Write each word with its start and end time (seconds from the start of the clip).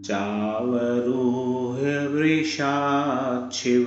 चावरुह्य 0.04 2.06
वृषाच्छिव। 2.06 3.86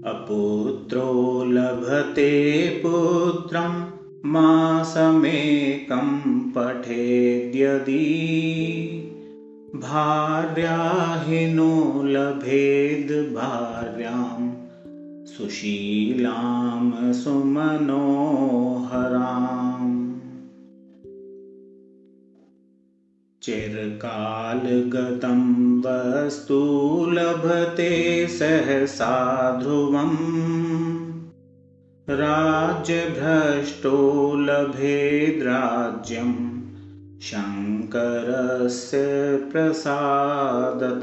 अपुत्रो 0.06 1.44
लभते 1.46 2.70
पुत्रं 2.70 3.96
मासमेकं 4.30 6.08
पठेद्यदि 6.50 8.02
भार्याहिनो 9.80 12.02
लभेद् 12.06 13.34
भार्यां 13.34 14.56
सुशीलां 15.26 17.12
सुमनोहराम् 17.12 17.96
चिरकालगतं 23.42 25.42
वस्तु 25.86 26.60
लभते 27.10 27.90
सहसा 28.28 29.14
ध्रुवम् 29.62 30.16
राज्यभ्रष्टो 32.10 33.96
लभेद्राज्यं 34.40 36.32
शङ्करस्य 37.22 38.96
प्रसादत। 39.52 41.02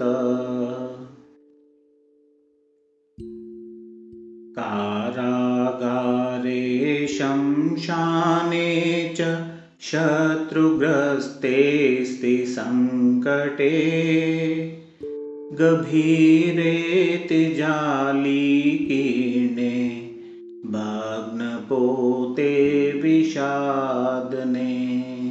कारागारे 4.59 7.07
शंशाने 7.07 9.13
च 9.17 9.49
शत्रुग्रस्तेऽस्ति 9.81 12.45
सङ्कटे 12.45 13.71
गभीरेति 15.53 17.55
जालीकीर्णे 17.55 20.09
भग्नपोते 20.65 22.53
विषादने 23.03 25.22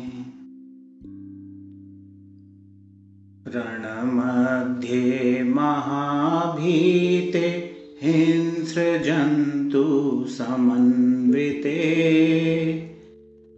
रणमध्ये 3.57 5.43
महाभीते 5.43 7.77
हिंस्रजन्तु 8.03 10.25
समन्विते। 10.29 11.79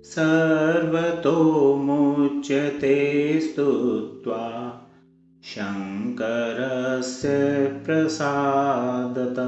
सर्वतो 0.04 1.76
मुच्यते 1.76 3.40
स्तुत्वा 3.40 4.72
शङ्करस्य 5.44 7.28
प्रसादत। 7.84 9.38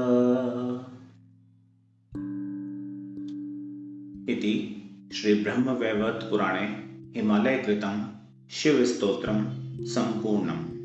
इति 4.29 4.83
श्रीब्रह्मवैवर्तपुराणे 5.13 7.19
हिमालयकृतं 7.19 8.17
Sang. 9.85 10.76